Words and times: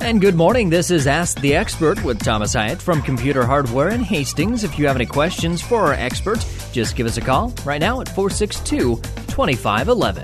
And 0.00 0.20
good 0.20 0.36
morning. 0.36 0.70
This 0.70 0.90
is 0.90 1.06
Ask 1.06 1.40
the 1.40 1.54
Expert 1.54 2.02
with 2.04 2.22
Thomas 2.22 2.54
Hyatt 2.54 2.80
from 2.80 3.02
Computer 3.02 3.44
Hardware 3.44 3.90
in 3.90 4.00
Hastings. 4.00 4.62
If 4.64 4.78
you 4.78 4.86
have 4.86 4.96
any 4.96 5.04
questions 5.04 5.60
for 5.60 5.86
our 5.86 5.92
expert, 5.92 6.46
just 6.72 6.96
give 6.96 7.06
us 7.06 7.16
a 7.16 7.20
call 7.20 7.52
right 7.64 7.80
now 7.80 8.00
at 8.00 8.08
462 8.08 8.96
2511. 9.26 10.22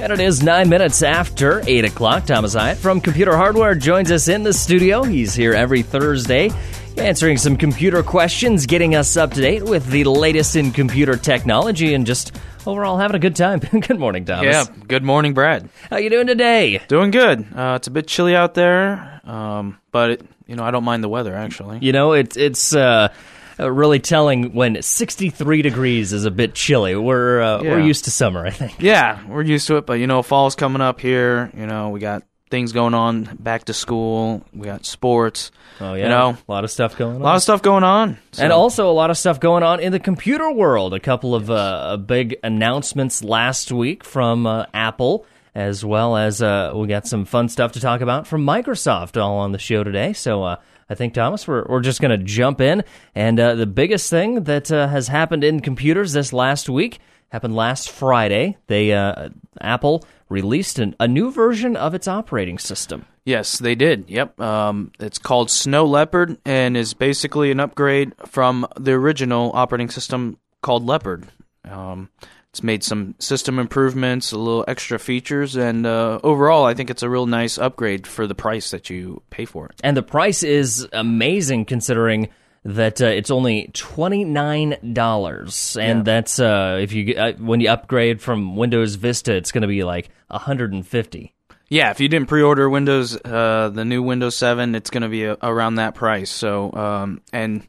And 0.00 0.12
it 0.12 0.20
is 0.20 0.42
nine 0.42 0.68
minutes 0.68 1.02
after 1.02 1.62
8 1.66 1.84
o'clock. 1.84 2.26
Thomas 2.26 2.54
Hyatt 2.54 2.78
from 2.78 3.00
Computer 3.00 3.36
Hardware 3.36 3.74
joins 3.74 4.10
us 4.10 4.28
in 4.28 4.42
the 4.42 4.52
studio. 4.52 5.04
He's 5.04 5.34
here 5.34 5.54
every 5.54 5.82
Thursday 5.82 6.50
answering 6.98 7.38
some 7.38 7.56
computer 7.56 8.02
questions, 8.02 8.66
getting 8.66 8.94
us 8.94 9.16
up 9.16 9.32
to 9.32 9.40
date 9.40 9.62
with 9.62 9.86
the 9.86 10.04
latest 10.04 10.56
in 10.56 10.70
computer 10.70 11.16
technology, 11.16 11.94
and 11.94 12.06
just 12.06 12.36
overall 12.66 12.98
having 12.98 13.16
a 13.16 13.18
good 13.18 13.36
time. 13.36 13.58
good 13.80 13.98
morning, 13.98 14.24
Thomas. 14.24 14.44
Yeah. 14.44 14.64
Good 14.86 15.02
morning, 15.04 15.34
Brad. 15.34 15.68
How 15.90 15.96
you 15.98 16.10
doing 16.10 16.26
today? 16.26 16.80
Doing 16.88 17.10
good. 17.10 17.46
Uh, 17.54 17.74
it's 17.76 17.88
a 17.88 17.90
bit 17.90 18.06
chilly 18.06 18.34
out 18.36 18.54
there, 18.54 19.20
um, 19.24 19.78
but 19.90 20.10
it, 20.12 20.22
you 20.46 20.56
know 20.56 20.64
I 20.64 20.70
don't 20.70 20.84
mind 20.84 21.02
the 21.04 21.08
weather 21.08 21.34
actually. 21.34 21.78
You 21.80 21.92
know, 21.92 22.12
it's 22.12 22.36
it's 22.36 22.74
uh, 22.74 23.12
uh, 23.60 23.70
really 23.70 23.98
telling 24.00 24.54
when 24.54 24.80
63 24.82 25.62
degrees 25.62 26.12
is 26.12 26.24
a 26.24 26.30
bit 26.30 26.54
chilly. 26.54 26.96
We're 26.96 27.40
uh, 27.40 27.62
Yeah. 27.62 27.70
we're 27.72 27.80
used 27.80 28.04
to 28.04 28.10
summer, 28.10 28.46
I 28.46 28.50
think. 28.50 28.80
Yeah, 28.80 29.26
we're 29.26 29.42
used 29.42 29.66
to 29.68 29.76
it, 29.76 29.86
but 29.86 29.94
you 29.94 30.06
know 30.06 30.22
fall's 30.22 30.54
coming 30.54 30.82
up 30.82 31.00
here. 31.00 31.50
You 31.56 31.66
know 31.66 31.90
we 31.90 32.00
got 32.00 32.22
things 32.52 32.70
going 32.72 32.94
on. 32.94 33.24
Back 33.40 33.64
to 33.64 33.74
school. 33.74 34.44
We 34.52 34.66
got 34.66 34.86
sports. 34.86 35.50
Oh 35.80 35.94
yeah, 35.94 36.04
You 36.04 36.08
know, 36.10 36.36
a 36.46 36.52
lot 36.52 36.62
of 36.62 36.70
stuff 36.70 36.96
going 36.96 37.16
on. 37.16 37.20
a 37.20 37.24
lot 37.24 37.34
of 37.34 37.42
stuff 37.42 37.62
going 37.62 37.82
on. 37.82 38.18
So- 38.30 38.44
And 38.44 38.52
also 38.52 38.88
a 38.88 38.92
lot 38.92 39.10
of 39.10 39.18
stuff 39.18 39.40
going 39.40 39.64
on 39.64 39.80
in 39.80 39.90
the 39.90 39.98
computer 39.98 40.52
world. 40.52 40.94
A 40.94 41.00
couple 41.00 41.34
of 41.34 41.50
uh, 41.50 41.96
big 41.96 42.36
announcements 42.44 43.24
last 43.24 43.72
week 43.72 44.04
from 44.04 44.46
uh, 44.46 44.66
Apple, 44.72 45.26
as 45.54 45.84
well 45.84 46.16
as 46.16 46.40
uh, 46.40 46.72
we 46.76 46.86
got 46.86 47.06
some 47.08 47.24
fun 47.24 47.48
stuff 47.48 47.72
to 47.72 47.80
talk 47.80 48.00
about 48.00 48.26
from 48.28 48.46
Microsoft 48.46 49.20
all 49.20 49.38
on 49.38 49.50
the 49.52 49.58
show 49.58 49.82
today. 49.82 50.12
So 50.12 50.44
uh, 50.44 50.56
I 50.88 50.94
think, 50.94 51.14
Thomas, 51.14 51.48
we're, 51.48 51.64
we're 51.68 51.80
just 51.80 52.00
going 52.00 52.16
to 52.16 52.24
jump 52.24 52.60
in. 52.60 52.84
And 53.14 53.40
uh, 53.40 53.54
the 53.54 53.66
biggest 53.66 54.10
thing 54.10 54.44
that 54.44 54.70
uh, 54.70 54.86
has 54.88 55.08
happened 55.08 55.42
in 55.42 55.60
computers 55.60 56.12
this 56.12 56.32
last 56.32 56.68
week 56.68 57.00
happened 57.30 57.56
last 57.56 57.90
Friday. 57.90 58.58
They 58.66 58.92
uh, 58.92 59.30
Apple 59.60 60.04
released 60.32 60.78
an, 60.78 60.96
a 60.98 61.06
new 61.06 61.30
version 61.30 61.76
of 61.76 61.94
its 61.94 62.08
operating 62.08 62.58
system. 62.58 63.06
Yes, 63.24 63.58
they 63.58 63.74
did. 63.74 64.10
Yep. 64.10 64.40
Um, 64.40 64.90
it's 64.98 65.18
called 65.18 65.50
Snow 65.50 65.84
Leopard 65.86 66.38
and 66.44 66.76
is 66.76 66.94
basically 66.94 67.52
an 67.52 67.60
upgrade 67.60 68.14
from 68.26 68.66
the 68.76 68.92
original 68.92 69.52
operating 69.54 69.90
system 69.90 70.38
called 70.62 70.84
Leopard. 70.84 71.28
Um, 71.64 72.08
it's 72.50 72.62
made 72.62 72.84
some 72.84 73.14
system 73.18 73.58
improvements, 73.58 74.32
a 74.32 74.38
little 74.38 74.64
extra 74.68 74.98
features, 74.98 75.56
and 75.56 75.86
uh, 75.86 76.20
overall, 76.22 76.66
I 76.66 76.74
think 76.74 76.90
it's 76.90 77.02
a 77.02 77.08
real 77.08 77.24
nice 77.24 77.56
upgrade 77.56 78.06
for 78.06 78.26
the 78.26 78.34
price 78.34 78.72
that 78.72 78.90
you 78.90 79.22
pay 79.30 79.46
for 79.46 79.66
it. 79.66 79.80
And 79.82 79.96
the 79.96 80.02
price 80.02 80.42
is 80.42 80.86
amazing 80.92 81.64
considering 81.64 82.28
that 82.64 83.02
uh, 83.02 83.06
it's 83.06 83.30
only 83.30 83.70
twenty 83.72 84.24
nine 84.24 84.76
dollars, 84.92 85.76
and 85.80 86.00
Yeah. 86.00 86.02
that's 86.14 86.38
uh, 86.38 86.78
if 86.80 86.92
you 86.92 87.14
uh, 87.14 87.32
when 87.34 87.60
you 87.60 87.68
upgrade 87.70 88.20
from 88.20 88.56
Windows 88.56 88.94
Vista, 88.96 89.34
it's 89.34 89.52
going 89.52 89.62
to 89.62 89.68
be 89.68 89.82
like 89.84 90.10
hundred 90.30 90.72
and 90.72 90.86
fifty. 90.86 91.34
Yeah, 91.68 91.90
if 91.90 92.00
you 92.00 92.08
didn't 92.08 92.28
pre-order 92.28 92.68
Windows, 92.68 93.16
uh, 93.24 93.70
the 93.72 93.86
new 93.86 94.02
Windows 94.02 94.36
7, 94.36 94.74
it's 94.74 94.90
going 94.90 95.04
to 95.04 95.08
be 95.08 95.24
a, 95.24 95.38
around 95.42 95.76
that 95.76 95.94
price. 95.94 96.28
So, 96.30 96.70
um, 96.74 97.22
and 97.32 97.66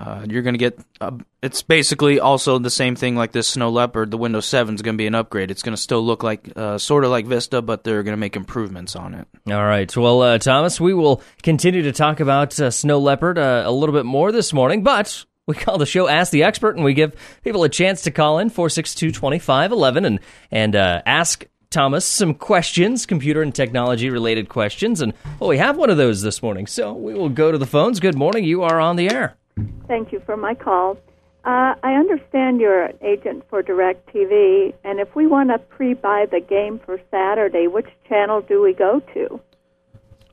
uh, 0.00 0.24
you're 0.26 0.40
going 0.40 0.54
to 0.54 0.58
get. 0.58 0.78
Uh, 0.98 1.18
it's 1.42 1.62
basically 1.62 2.18
also 2.20 2.58
the 2.58 2.70
same 2.70 2.96
thing 2.96 3.16
like 3.16 3.32
this 3.32 3.48
Snow 3.48 3.68
Leopard. 3.68 4.10
The 4.10 4.16
Windows 4.16 4.46
7 4.46 4.74
is 4.74 4.80
going 4.82 4.94
to 4.94 4.98
be 4.98 5.06
an 5.06 5.14
upgrade. 5.14 5.50
It's 5.50 5.62
going 5.62 5.76
to 5.76 5.80
still 5.80 6.02
look 6.02 6.22
like 6.22 6.50
uh, 6.56 6.78
sort 6.78 7.04
of 7.04 7.10
like 7.10 7.26
Vista, 7.26 7.60
but 7.60 7.84
they're 7.84 8.02
going 8.02 8.14
to 8.14 8.20
make 8.20 8.34
improvements 8.34 8.96
on 8.96 9.12
it. 9.12 9.28
All 9.50 9.64
right, 9.64 9.94
well, 9.94 10.22
uh, 10.22 10.38
Thomas, 10.38 10.80
we 10.80 10.94
will 10.94 11.22
continue 11.42 11.82
to 11.82 11.92
talk 11.92 12.20
about 12.20 12.58
uh, 12.58 12.70
Snow 12.70 12.98
Leopard 12.98 13.38
uh, 13.38 13.64
a 13.66 13.70
little 13.70 13.94
bit 13.94 14.06
more 14.06 14.32
this 14.32 14.52
morning, 14.52 14.82
but. 14.82 15.24
We 15.46 15.56
call 15.56 15.78
the 15.78 15.86
show 15.86 16.06
Ask 16.06 16.30
the 16.30 16.44
Expert, 16.44 16.76
and 16.76 16.84
we 16.84 16.94
give 16.94 17.16
people 17.42 17.64
a 17.64 17.68
chance 17.68 18.02
to 18.02 18.12
call 18.12 18.38
in 18.38 18.50
462 18.50 19.10
2511 19.10 20.04
and, 20.04 20.20
and 20.52 20.76
ask 20.76 21.44
Thomas 21.70 22.04
some 22.04 22.34
questions, 22.34 23.04
computer 23.04 23.42
and 23.42 23.52
technology 23.52 24.10
related 24.10 24.48
questions. 24.48 25.00
And 25.00 25.12
well, 25.40 25.50
we 25.50 25.58
have 25.58 25.76
one 25.76 25.90
of 25.90 25.96
those 25.96 26.22
this 26.22 26.40
morning, 26.40 26.68
so 26.68 26.92
we 26.92 27.14
will 27.14 27.30
go 27.30 27.50
to 27.50 27.58
the 27.58 27.66
phones. 27.66 27.98
Good 27.98 28.16
morning, 28.16 28.44
you 28.44 28.62
are 28.62 28.78
on 28.78 28.94
the 28.94 29.10
air. 29.10 29.36
Thank 29.86 30.12
you 30.12 30.20
for 30.24 30.36
my 30.36 30.54
call. 30.54 30.96
Uh, 31.44 31.74
I 31.82 31.94
understand 31.94 32.60
you're 32.60 32.84
an 32.84 32.98
agent 33.00 33.44
for 33.48 33.62
DirecTV, 33.62 34.74
and 34.84 35.00
if 35.00 35.14
we 35.14 35.26
want 35.26 35.48
to 35.50 35.58
pre-buy 35.58 36.26
the 36.30 36.40
game 36.40 36.78
for 36.84 37.00
Saturday, 37.10 37.66
which 37.66 37.88
channel 38.08 38.42
do 38.42 38.60
we 38.62 38.74
go 38.74 39.00
to? 39.14 39.40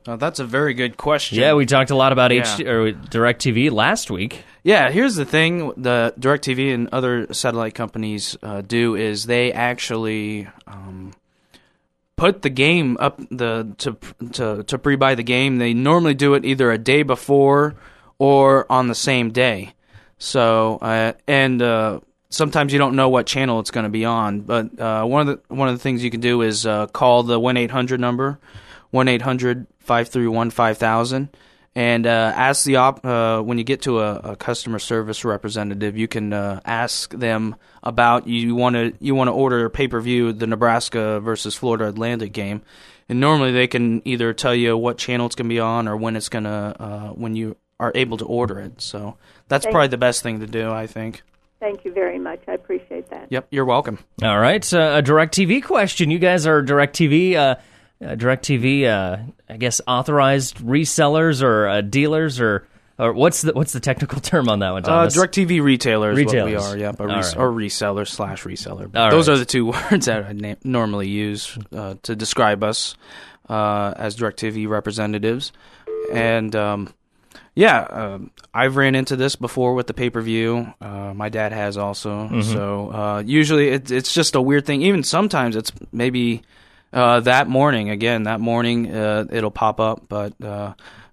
Uh, 0.06 0.16
that's 0.16 0.38
a 0.38 0.44
very 0.44 0.74
good 0.74 0.96
question. 0.96 1.38
Yeah, 1.38 1.54
we 1.54 1.64
talked 1.66 1.90
a 1.90 1.94
lot 1.96 2.12
about 2.12 2.30
Yeah. 2.32 2.42
HD, 2.42 2.66
or 2.66 2.92
DirecTV 2.92 3.70
last 3.70 4.10
week. 4.10 4.42
Yeah, 4.64 4.90
here's 4.90 5.16
the 5.16 5.24
thing: 5.24 5.72
the 5.76 6.14
DirecTV 6.18 6.74
and 6.74 6.88
other 6.92 7.32
satellite 7.32 7.74
companies 7.74 8.36
uh, 8.42 8.60
do 8.60 8.94
is 8.94 9.24
they 9.24 9.50
actually 9.52 10.46
um, 10.66 11.12
put 12.16 12.42
the 12.42 12.50
game 12.50 12.96
up 13.00 13.18
the 13.30 13.74
to 13.78 13.96
to 14.32 14.62
to 14.62 14.78
pre-buy 14.78 15.14
the 15.14 15.22
game. 15.22 15.56
They 15.56 15.72
normally 15.74 16.14
do 16.14 16.34
it 16.34 16.44
either 16.44 16.70
a 16.70 16.78
day 16.78 17.02
before 17.02 17.74
or 18.18 18.70
on 18.70 18.88
the 18.88 18.94
same 18.94 19.30
day. 19.30 19.74
So 20.18 20.78
uh, 20.82 21.12
and 21.26 21.62
uh, 21.62 22.00
sometimes 22.30 22.72
you 22.72 22.78
don't 22.78 22.96
know 22.96 23.08
what 23.08 23.26
channel 23.26 23.60
it's 23.60 23.70
going 23.70 23.84
to 23.84 23.90
be 23.90 24.04
on. 24.04 24.40
But 24.40 24.78
uh, 24.78 25.04
one 25.04 25.28
of 25.28 25.48
the 25.48 25.54
one 25.54 25.68
of 25.68 25.74
the 25.74 25.82
things 25.82 26.04
you 26.04 26.10
can 26.10 26.20
do 26.20 26.42
is 26.42 26.66
uh, 26.66 26.88
call 26.88 27.22
the 27.22 27.38
one 27.38 27.56
eight 27.56 27.70
hundred 27.70 28.00
number, 28.00 28.38
one 28.90 29.06
531 29.06 30.50
5000 30.50 31.28
and 31.74 32.06
uh, 32.06 32.32
ask 32.34 32.64
the 32.64 32.76
op 32.76 33.04
uh, 33.04 33.40
when 33.40 33.56
you 33.56 33.62
get 33.62 33.82
to 33.82 34.00
a, 34.00 34.16
a 34.16 34.36
customer 34.36 34.80
service 34.80 35.24
representative, 35.24 35.96
you 35.96 36.08
can 36.08 36.32
ask 36.32 37.12
them 37.12 37.54
about 37.84 38.26
you 38.26 38.54
want 38.56 38.74
to 38.74 38.92
you 38.98 39.14
want 39.14 39.28
to 39.28 39.32
order 39.32 39.68
pay 39.70 39.86
per 39.86 40.00
view 40.00 40.32
the 40.32 40.46
Nebraska 40.46 41.20
versus 41.20 41.54
Florida 41.54 41.86
Atlantic 41.86 42.32
game, 42.32 42.62
and 43.08 43.20
normally 43.20 43.52
they 43.52 43.68
can 43.68 44.02
either 44.04 44.32
tell 44.32 44.54
you 44.54 44.76
what 44.76 44.98
channel 44.98 45.26
it's 45.26 45.36
going 45.36 45.48
to 45.48 45.54
be 45.54 45.60
on 45.60 45.86
or 45.86 45.96
when 45.96 46.16
it's 46.16 46.28
going 46.28 46.44
to 46.44 47.12
when 47.14 47.36
you 47.36 47.56
are 47.80 47.92
able 47.94 48.16
to 48.18 48.24
order 48.24 48.58
it. 48.58 48.80
So 48.80 49.16
that's 49.48 49.64
Thank- 49.64 49.72
probably 49.72 49.88
the 49.88 49.98
best 49.98 50.22
thing 50.22 50.40
to 50.40 50.46
do, 50.46 50.70
I 50.70 50.86
think. 50.86 51.22
Thank 51.60 51.84
you 51.84 51.92
very 51.92 52.18
much. 52.20 52.40
I 52.46 52.52
appreciate 52.52 53.10
that. 53.10 53.26
Yep, 53.30 53.48
you're 53.50 53.64
welcome. 53.64 53.98
All 54.22 54.38
right, 54.38 54.62
uh, 54.72 54.98
a 54.98 55.02
DirecTV 55.02 55.64
question. 55.64 56.08
You 56.10 56.20
guys 56.20 56.46
are 56.46 56.62
DirecTV, 56.62 57.34
uh, 57.34 57.38
uh, 57.40 57.56
DirecTV, 58.14 58.84
uh, 58.86 59.16
I 59.48 59.56
guess 59.56 59.80
authorized 59.88 60.58
resellers 60.58 61.42
or 61.42 61.66
uh, 61.66 61.80
dealers 61.80 62.40
or 62.40 62.64
or 62.96 63.12
what's 63.12 63.42
the 63.42 63.52
what's 63.54 63.72
the 63.72 63.80
technical 63.80 64.20
term 64.20 64.48
on 64.48 64.60
that 64.60 64.70
one? 64.70 64.84
Uh, 64.84 64.88
Thomas? 64.88 65.16
DirecTV 65.16 65.60
retailer 65.60 66.12
is 66.12 66.24
what 66.24 66.32
we 66.34 66.40
Retailers. 66.42 66.64
are. 66.74 66.78
Yep, 66.78 67.00
a 67.00 67.06
res- 67.08 67.14
right. 67.16 67.36
or 67.36 67.50
reseller 67.50 68.06
slash 68.06 68.44
reseller. 68.44 68.94
All 68.96 69.10
Those 69.10 69.28
right. 69.28 69.34
are 69.34 69.38
the 69.38 69.44
two 69.44 69.66
words 69.90 70.06
that 70.06 70.26
I 70.26 70.32
na- 70.32 70.54
normally 70.62 71.08
use 71.08 71.58
uh, 71.72 71.94
to 72.04 72.14
describe 72.14 72.62
us 72.62 72.94
uh, 73.48 73.94
as 73.96 74.16
DirecTV 74.16 74.68
representatives. 74.68 75.50
And 76.12 76.54
um, 76.54 76.94
yeah, 77.58 77.80
um 77.90 78.30
I've 78.54 78.76
ran 78.76 78.94
into 78.94 79.16
this 79.16 79.34
before 79.34 79.74
with 79.74 79.88
the 79.88 79.94
pay 79.94 80.10
per 80.10 80.20
view. 80.20 80.72
Uh, 80.80 81.12
my 81.12 81.28
dad 81.28 81.50
has 81.52 81.76
also. 81.76 82.10
Mm-hmm. 82.10 82.52
So 82.52 82.92
uh, 82.92 83.22
usually 83.26 83.70
it, 83.70 83.90
it's 83.90 84.14
just 84.14 84.36
a 84.36 84.40
weird 84.40 84.64
thing. 84.64 84.82
Even 84.82 85.02
sometimes 85.02 85.56
it's 85.56 85.72
maybe 85.90 86.42
uh, 86.92 87.18
that 87.20 87.48
morning. 87.48 87.90
Again, 87.90 88.22
that 88.22 88.38
morning 88.40 88.94
uh, 88.94 89.26
it'll 89.30 89.50
pop 89.50 89.80
up, 89.80 90.04
but. 90.08 90.32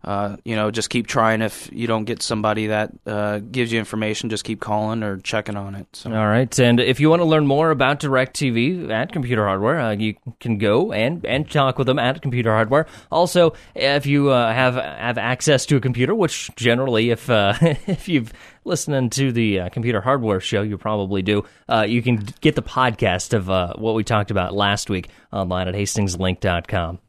Uh, 0.06 0.38
you 0.46 0.56
know, 0.56 0.70
just 0.70 0.92
keep 0.92 1.08
trying. 1.08 1.42
If 1.42 1.68
you 1.74 1.88
don't 1.88 2.06
get 2.06 2.22
somebody 2.22 2.68
that 2.68 2.92
uh, 3.08 3.40
gives 3.40 3.72
you 3.72 3.80
information, 3.80 4.30
just 4.30 4.44
keep 4.44 4.60
calling 4.60 5.02
or 5.02 5.18
checking 5.18 5.58
on 5.58 5.74
it. 5.74 5.88
So. 5.94 6.12
All 6.14 6.28
right, 6.28 6.60
and 6.60 6.80
if 6.80 7.00
you 7.00 7.10
want 7.10 7.22
to 7.22 7.26
learn 7.26 7.48
more 7.48 7.72
about 7.72 8.02
DirecTV 8.02 8.92
at 8.92 9.12
Computer 9.12 9.46
Hardware, 9.46 9.80
uh, 9.80 9.92
you 9.92 10.14
can 10.40 10.60
go 10.60 10.94
and, 10.94 11.26
and 11.26 11.50
talk 11.50 11.80
with 11.80 11.88
them 11.88 11.98
at 11.98 12.22
Computer 12.22 12.52
Hardware. 12.52 12.86
Also, 13.12 13.56
if 13.74 14.06
you 14.06 14.30
uh, 14.30 14.54
have 14.54 14.76
have 14.76 15.18
access 15.18 15.66
to 15.66 15.78
a 15.78 15.80
computer, 15.80 16.14
which 16.14 16.52
generally, 16.56 17.10
if 17.10 17.28
uh, 17.28 17.56
if 17.62 18.08
you've 18.08 18.32
listening 18.64 19.10
to 19.12 19.32
the 19.32 19.62
uh, 19.62 19.70
Computer 19.70 20.02
Hardware 20.02 20.40
show, 20.40 20.62
you 20.62 20.78
probably 20.78 21.22
do. 21.22 21.46
Uh, 21.68 21.86
you 21.88 22.02
can 22.02 22.18
get 22.42 22.56
the 22.56 22.62
podcast 22.62 23.34
of 23.34 23.50
uh, 23.50 23.74
what 23.78 23.96
we 23.96 24.04
talked 24.04 24.32
about 24.32 24.54
last 24.54 24.90
week 24.90 25.10
online 25.32 25.68
at 25.68 25.76
hastingslink.com. 25.76 27.00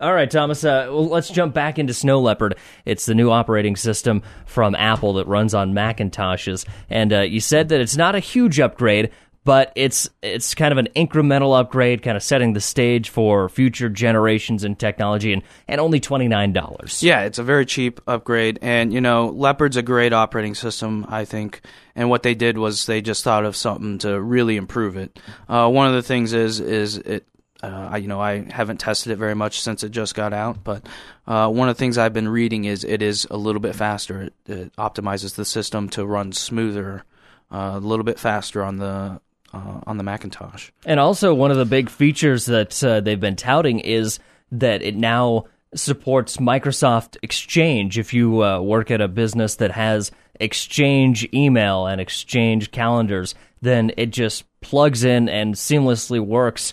All 0.00 0.12
right, 0.12 0.30
Thomas. 0.30 0.64
Uh, 0.64 0.86
well, 0.88 1.08
let's 1.08 1.28
jump 1.30 1.54
back 1.54 1.78
into 1.78 1.94
Snow 1.94 2.20
Leopard. 2.20 2.56
It's 2.84 3.06
the 3.06 3.14
new 3.14 3.30
operating 3.30 3.76
system 3.76 4.22
from 4.46 4.74
Apple 4.74 5.14
that 5.14 5.26
runs 5.26 5.54
on 5.54 5.72
Macintoshes, 5.72 6.66
and 6.90 7.12
uh, 7.12 7.20
you 7.20 7.40
said 7.40 7.68
that 7.70 7.80
it's 7.80 7.96
not 7.96 8.14
a 8.14 8.20
huge 8.20 8.60
upgrade, 8.60 9.10
but 9.44 9.72
it's 9.74 10.08
it's 10.22 10.54
kind 10.54 10.72
of 10.72 10.78
an 10.78 10.88
incremental 10.94 11.58
upgrade, 11.58 12.02
kind 12.02 12.16
of 12.16 12.22
setting 12.22 12.52
the 12.52 12.60
stage 12.60 13.10
for 13.10 13.48
future 13.48 13.88
generations 13.88 14.64
in 14.64 14.76
technology, 14.76 15.32
and 15.32 15.42
and 15.66 15.80
only 15.80 16.00
twenty 16.00 16.28
nine 16.28 16.52
dollars. 16.52 17.02
Yeah, 17.02 17.22
it's 17.22 17.38
a 17.38 17.42
very 17.42 17.66
cheap 17.66 18.00
upgrade, 18.06 18.58
and 18.62 18.92
you 18.92 19.00
know, 19.00 19.28
Leopard's 19.28 19.76
a 19.76 19.82
great 19.82 20.12
operating 20.12 20.54
system, 20.54 21.06
I 21.08 21.24
think. 21.24 21.60
And 21.94 22.08
what 22.08 22.22
they 22.22 22.34
did 22.34 22.56
was 22.56 22.86
they 22.86 23.02
just 23.02 23.22
thought 23.24 23.44
of 23.44 23.54
something 23.54 23.98
to 23.98 24.20
really 24.20 24.56
improve 24.56 24.96
it. 24.96 25.18
Uh, 25.48 25.68
one 25.68 25.88
of 25.88 25.94
the 25.94 26.02
things 26.02 26.32
is 26.32 26.60
is 26.60 26.96
it 26.98 27.26
Uh, 27.62 27.90
I, 27.92 27.96
you 27.98 28.08
know, 28.08 28.20
I 28.20 28.50
haven't 28.50 28.78
tested 28.78 29.12
it 29.12 29.16
very 29.16 29.34
much 29.34 29.60
since 29.60 29.84
it 29.84 29.90
just 29.90 30.16
got 30.16 30.32
out, 30.32 30.64
but 30.64 30.84
uh, 31.28 31.48
one 31.48 31.68
of 31.68 31.76
the 31.76 31.78
things 31.78 31.96
I've 31.96 32.12
been 32.12 32.28
reading 32.28 32.64
is 32.64 32.82
it 32.82 33.02
is 33.02 33.24
a 33.30 33.36
little 33.36 33.60
bit 33.60 33.76
faster. 33.76 34.22
It, 34.22 34.34
it 34.46 34.76
optimizes 34.76 35.36
the 35.36 35.44
system 35.44 35.88
to 35.90 36.04
run 36.04 36.32
smoother, 36.32 37.04
uh, 37.52 37.72
a 37.74 37.78
little 37.78 38.04
bit 38.04 38.18
faster 38.18 38.64
on 38.64 38.78
the 38.78 39.20
uh, 39.54 39.80
on 39.86 39.96
the 39.98 40.02
Macintosh. 40.02 40.70
And 40.84 40.98
also, 40.98 41.34
one 41.34 41.50
of 41.50 41.56
the 41.56 41.64
big 41.66 41.90
features 41.90 42.46
that 42.46 42.82
uh, 42.82 43.00
they've 43.00 43.20
been 43.20 43.36
touting 43.36 43.80
is 43.80 44.18
that 44.50 44.82
it 44.82 44.96
now 44.96 45.44
supports 45.74 46.38
Microsoft 46.38 47.16
Exchange. 47.22 47.98
If 47.98 48.12
you 48.12 48.42
uh, 48.42 48.60
work 48.60 48.90
at 48.90 49.00
a 49.00 49.08
business 49.08 49.56
that 49.56 49.70
has 49.72 50.10
Exchange 50.40 51.28
email 51.32 51.86
and 51.86 52.00
Exchange 52.00 52.70
calendars, 52.70 53.34
then 53.60 53.92
it 53.96 54.06
just 54.06 54.44
plugs 54.60 55.04
in 55.04 55.28
and 55.28 55.54
seamlessly 55.54 56.18
works 56.20 56.72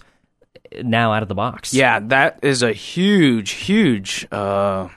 now 0.83 1.13
out 1.13 1.23
of 1.23 1.29
the 1.29 1.35
box. 1.35 1.73
Yeah, 1.73 1.99
that 1.99 2.39
is 2.41 2.63
a 2.63 2.73
huge, 2.73 3.51
huge 3.51 4.27
uh, 4.31 4.89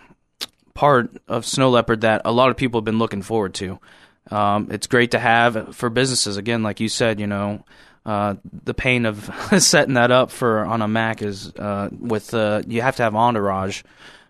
part 0.75 1.11
of 1.29 1.47
Snow 1.47 1.71
Leopard 1.71 2.03
that 2.03 2.23
a 2.25 2.33
lot 2.33 2.51
of 2.51 2.57
people 2.57 2.81
have 2.81 2.85
been 2.85 2.99
looking 2.99 3.23
forward 3.23 3.55
to. 3.55 3.79
Um, 4.31 4.69
it's 4.71 4.87
great 4.87 5.11
to 5.13 5.19
have 5.19 5.75
for 5.75 5.91
businesses. 5.91 6.37
Again, 6.37 6.63
like 6.63 6.81
you 6.81 6.89
said, 6.89 7.21
you 7.21 7.27
know, 7.27 7.65
uh, 8.07 8.35
the 8.65 8.75
pain 8.75 9.07
of 9.07 9.31
setting 9.59 9.95
that 9.95 10.11
up 10.11 10.31
for 10.31 10.65
on 10.65 10.83
a 10.83 10.89
Mac 10.89 11.23
is 11.23 11.55
uh, 11.57 11.89
with 11.93 12.35
uh, 12.35 12.63
you 12.67 12.83
have 12.83 12.97
to 12.97 13.03
have 13.03 13.15
Entourage, 13.15 13.83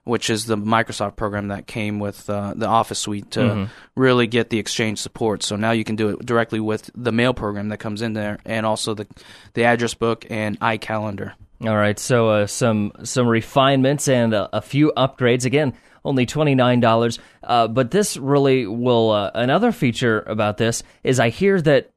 which 0.05 0.31
is 0.31 0.47
the 0.47 0.57
Microsoft 0.57 1.17
program 1.17 1.49
that 1.49 1.67
came 1.67 2.01
with 2.01 2.29
uh, 2.29 2.55
the 2.57 2.67
Office 2.67 2.99
suite 2.99 3.31
to 3.33 3.41
Mm-hmm. 3.41 3.65
really 3.95 4.27
get 4.27 4.51
the 4.51 4.59
Exchange 4.59 4.99
support. 4.99 5.43
So 5.43 5.57
now 5.57 5.71
you 5.71 5.85
can 5.85 5.97
do 5.97 6.09
it 6.11 6.27
directly 6.27 6.59
with 6.61 6.91
the 6.95 7.13
mail 7.13 7.35
program 7.35 7.69
that 7.69 7.79
comes 7.79 8.03
in 8.03 8.13
there, 8.13 8.39
and 8.45 8.67
also 8.67 8.95
the 8.95 9.07
the 9.55 9.65
address 9.65 9.95
book 9.95 10.27
and 10.31 10.59
iCalendar. 10.61 11.33
All 11.65 11.77
right, 11.77 11.99
so 11.99 12.31
uh, 12.31 12.47
some 12.47 12.93
some 13.05 13.29
refinements 13.29 14.09
and 14.09 14.35
a, 14.35 14.49
a 14.57 14.61
few 14.61 14.93
upgrades. 14.97 15.45
Again, 15.45 15.75
only 16.05 16.27
twenty 16.27 16.57
nine 16.57 16.81
dollars. 16.81 17.21
Uh, 17.45 17.69
but 17.69 17.93
this 17.93 18.17
really 18.17 18.67
will. 18.67 19.11
Uh, 19.13 19.31
another 19.35 19.71
feature 19.71 20.21
about 20.27 20.57
this 20.57 20.83
is 21.05 21.21
I 21.21 21.29
hear 21.29 21.61
that 21.61 21.91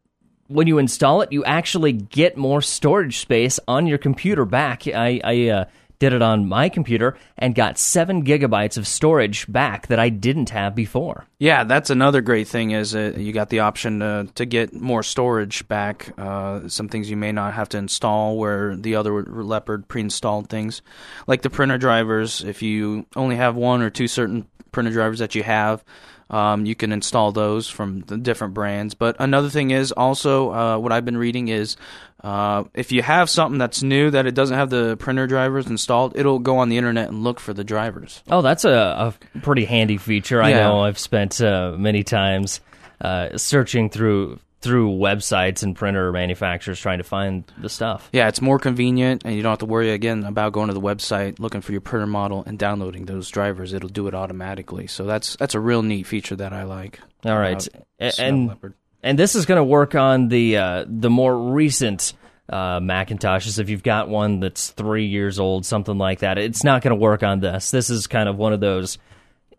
when 0.48 0.68
you 0.68 0.78
install 0.78 1.22
it, 1.22 1.32
you 1.32 1.44
actually 1.44 1.92
get 1.94 2.38
more 2.38 2.62
storage 2.62 3.18
space 3.18 3.60
on 3.68 3.88
your 3.88 3.98
computer 3.98 4.46
back. 4.46 4.88
I, 4.88 5.20
I 5.24 5.48
uh, 5.50 5.66
did 6.00 6.14
it 6.14 6.22
on 6.22 6.48
my 6.48 6.70
computer 6.70 7.18
and 7.38 7.56
got 7.56 7.78
seven 7.78 8.24
gigabytes 8.24 8.78
of 8.78 8.88
storage 8.88 9.52
back 9.52 9.88
that 9.88 10.00
I 10.00 10.10
didn't 10.10 10.50
have 10.50 10.76
before. 10.76 11.26
Yeah, 11.40 11.64
that's 11.64 11.90
another 11.90 12.22
great 12.22 12.48
thing 12.48 12.72
is 12.72 12.96
uh, 12.96 13.14
you 13.18 13.34
got 13.34 13.50
the 13.50 13.60
option 13.60 14.00
to, 14.00 14.28
to 14.36 14.46
get 14.46 14.74
more 14.74 15.04
storage 15.04 15.68
back. 15.68 16.14
Uh, 16.18 16.68
some 16.68 16.90
things 16.90 17.10
you 17.10 17.18
may 17.18 17.32
not 17.32 17.54
have 17.54 17.70
to 17.70 17.78
install 17.78 18.38
where 18.38 18.76
the 18.76 18.96
other 18.96 19.24
Leopard 19.24 19.88
pre-installed 19.88 20.50
things, 20.50 20.82
like 21.28 21.42
the 21.42 21.50
printer 21.50 21.78
drivers. 21.78 22.44
If 22.44 22.62
you 22.62 23.06
only 23.16 23.36
have 23.36 23.56
one 23.56 23.82
or 23.82 23.90
two 23.90 24.08
certain 24.08 24.48
printer 24.72 24.92
drivers 24.92 25.20
that 25.20 25.36
you 25.36 25.44
have, 25.44 25.84
um, 26.30 26.66
you 26.66 26.76
can 26.76 26.92
install 26.92 27.32
those 27.32 27.70
from 27.70 28.02
the 28.02 28.18
different 28.18 28.54
brands. 28.54 28.94
But 28.94 29.16
another 29.20 29.50
thing 29.50 29.72
is 29.72 29.92
also 29.92 30.52
uh, 30.52 30.78
what 30.78 30.92
I've 30.92 31.06
been 31.06 31.18
reading 31.18 31.50
is 31.50 31.78
uh, 32.26 32.64
if 32.74 32.92
you 32.92 33.02
have 33.04 33.30
something 33.30 33.60
that's 33.60 33.84
new 33.84 34.10
that 34.10 34.26
it 34.26 34.34
doesn't 34.34 34.58
have 34.58 34.70
the 34.72 34.98
printer 34.98 35.28
drivers 35.28 35.68
installed, 35.68 36.18
it'll 36.18 36.40
go 36.40 36.58
on 36.58 36.70
the 36.70 36.78
internet 36.78 37.08
and 37.10 37.24
look 37.24 37.40
for 37.40 37.54
the 37.54 37.64
drivers. 37.64 38.24
Oh, 38.30 38.42
that's 38.42 38.66
a, 38.66 39.14
a 39.36 39.40
pretty 39.42 39.66
handy 39.66 39.98
feature. 39.98 40.42
I 40.42 40.50
Yeah. 40.50 40.62
know 40.68 40.80
I've 40.82 40.98
spent 41.00 41.40
uh, 41.40 41.76
many 41.78 42.04
times 42.04 42.62
uh, 43.00 43.38
searching 43.38 43.90
through 43.90 44.40
through 44.62 44.90
websites 44.90 45.62
and 45.62 45.76
printer 45.76 46.12
manufacturers 46.12 46.80
trying 46.80 46.98
to 46.98 47.04
find 47.04 47.44
the 47.60 47.70
stuff. 47.70 48.10
Yeah, 48.12 48.28
it's 48.30 48.42
more 48.42 48.58
convenient, 48.58 49.22
and 49.24 49.36
you 49.36 49.44
don't 49.44 49.52
have 49.52 49.60
to 49.60 49.68
worry 49.68 49.92
again 49.92 50.24
about 50.24 50.54
going 50.54 50.70
to 50.70 50.74
the 50.74 50.82
website, 50.82 51.38
looking 51.38 51.62
for 51.62 51.72
your 51.72 51.82
printer 51.82 52.08
model, 52.08 52.44
and 52.48 52.58
downloading 52.58 53.06
those 53.06 53.30
drivers. 53.30 53.74
It'll 53.74 53.90
do 53.90 54.08
it 54.08 54.16
automatically. 54.16 54.88
So 54.88 55.04
that's 55.06 55.36
that's 55.36 55.54
a 55.54 55.60
real 55.60 55.84
neat 55.84 56.08
feature 56.08 56.36
that 56.38 56.52
I 56.52 56.64
like. 56.64 57.00
All 57.24 57.38
right, 57.38 57.52
about 57.68 57.86
A- 58.00 58.12
Snow 58.12 58.26
and 58.28 58.48
Leopard. 58.48 58.74
And 59.06 59.20
this 59.20 59.36
is 59.36 59.46
going 59.46 59.58
to 59.58 59.64
work 59.64 59.94
on 59.94 60.30
the 60.30 60.58
uh, 60.58 60.86
the 60.88 61.12
more 61.12 61.38
recent 61.38 62.14
uh, 62.50 62.80
Macintoshes. 62.80 63.60
If 63.60 63.70
you've 63.70 63.84
got 63.84 64.10
one 64.10 64.40
that's 64.40 64.72
three 64.72 65.06
years 65.06 65.40
old, 65.40 65.64
something 65.64 65.98
like 65.98 66.20
that, 66.20 66.40
it's 66.40 66.64
not 66.64 66.82
going 66.82 66.90
to 66.90 67.00
work 67.00 67.22
on 67.22 67.40
this. 67.40 67.70
This 67.70 67.92
is 67.92 68.08
kind 68.08 68.28
of 68.28 68.38
one 68.38 68.52
of 68.52 68.60
those. 68.60 68.98